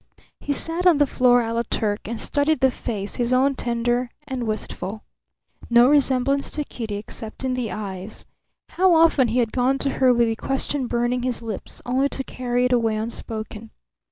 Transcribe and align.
He 0.39 0.51
sat 0.51 0.87
on 0.87 0.97
the 0.97 1.05
floor 1.05 1.43
a 1.43 1.53
la 1.53 1.61
Turk 1.69 2.07
and 2.07 2.19
studied 2.19 2.61
the 2.61 2.71
face, 2.71 3.17
his 3.17 3.31
own 3.31 3.53
tender 3.53 4.09
and 4.27 4.47
wistful. 4.47 5.03
No 5.69 5.87
resemblance 5.89 6.49
to 6.49 6.63
Kitty 6.63 6.95
except 6.95 7.43
in 7.43 7.53
the 7.53 7.71
eyes. 7.71 8.25
How 8.69 8.95
often 8.95 9.27
he 9.27 9.37
had 9.37 9.51
gone 9.51 9.77
to 9.77 9.91
her 10.01 10.11
with 10.11 10.27
the 10.27 10.35
question 10.35 10.87
burning 10.87 11.21
his 11.21 11.43
lips, 11.43 11.83
only 11.85 12.09
to 12.09 12.23
carry 12.23 12.65
it 12.65 12.71
away 12.73 12.95
unspoken! 12.95 13.69